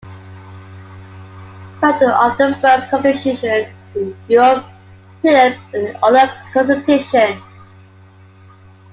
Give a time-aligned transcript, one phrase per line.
[1.79, 4.65] Founder of the first Constitution in Europe
[5.23, 5.59] -Pylyp
[6.01, 7.39] Orlyk's Constitution.